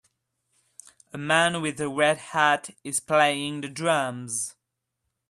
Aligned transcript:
A 1.13 1.17
man 1.19 1.61
with 1.61 1.79
a 1.79 1.87
red 1.87 2.17
hat 2.17 2.71
is 2.83 2.99
playing 2.99 3.61
the 3.61 3.67
drums. 3.69 4.55